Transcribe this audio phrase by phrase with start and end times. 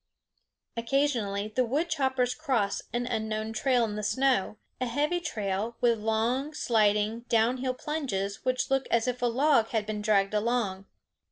[0.75, 5.99] Occasionally the wood choppers cross an unknown trail in the snow, a heavy trail, with
[5.99, 10.87] long, sliding, down hill plunges which look as if a log had been dragged along.